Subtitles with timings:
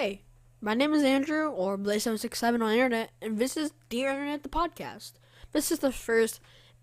[0.00, 0.22] Hey,
[0.62, 4.48] my name is Andrew or Blaze767 on the internet, and this is Dear Internet, the
[4.48, 5.12] podcast.
[5.52, 6.40] This is the first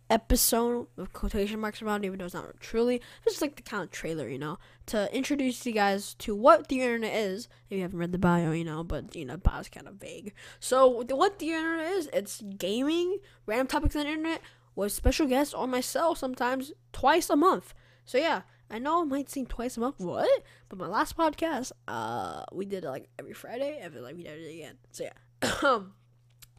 [0.07, 3.01] episode with quotation marks around, even though it's not truly.
[3.25, 6.67] This is like the kind of trailer, you know, to introduce you guys to what
[6.67, 7.47] the internet is.
[7.71, 10.31] If you haven't read the bio, you know, but you know, bio's kind of vague.
[10.59, 14.41] So, what the internet is, it's gaming, random topics on the internet,
[14.75, 17.73] with special guests or myself sometimes twice a month.
[18.05, 19.99] So yeah, I know it might seem twice a month.
[19.99, 20.43] What?
[20.69, 23.81] But my last podcast, uh, we did it like every Friday.
[23.83, 24.77] I feel like we did it again.
[24.91, 25.51] So yeah.
[25.63, 25.93] Um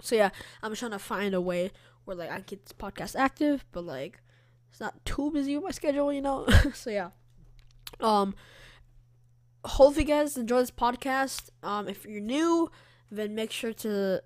[0.00, 0.30] so yeah,
[0.62, 1.72] I'm trying to find a way
[2.04, 4.20] where like I get this podcast active, but like
[4.70, 6.46] it's not too busy with my schedule, you know.
[6.74, 7.10] so yeah.
[8.00, 8.34] Um.
[9.64, 11.50] Hopefully, you guys enjoy this podcast.
[11.62, 12.70] Um, if you're new,
[13.10, 14.22] then make sure to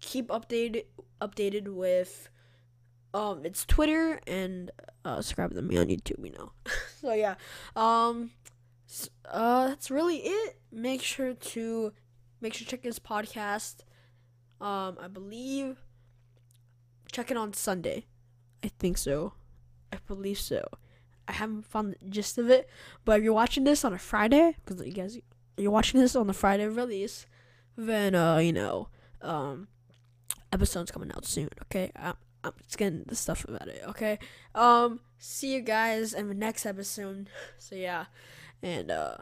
[0.00, 0.84] keep updated
[1.20, 2.28] updated with
[3.14, 4.70] um it's Twitter and
[5.04, 6.52] uh subscribe to me on YouTube, you know.
[7.00, 7.34] so yeah.
[7.74, 8.30] Um
[9.28, 10.58] uh that's really it.
[10.72, 11.92] Make sure to
[12.40, 13.76] make sure to check this podcast.
[14.60, 15.82] Um I believe
[17.12, 18.06] check it on Sunday.
[18.64, 19.34] I think so.
[19.92, 20.66] I believe so.
[21.28, 22.68] I haven't found the gist of it,
[23.04, 25.18] but if you're watching this on a Friday, because you guys
[25.56, 27.26] you're watching this on the Friday release,
[27.76, 28.88] then uh you know
[29.22, 29.68] um
[30.52, 31.48] episode's coming out soon.
[31.64, 32.14] Okay, I'm,
[32.46, 33.82] I'm just getting the stuff about it.
[33.88, 34.18] Okay,
[34.54, 37.28] um see you guys in the next episode.
[37.58, 38.06] So yeah,
[38.62, 39.18] and uh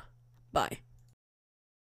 [0.53, 0.79] bye.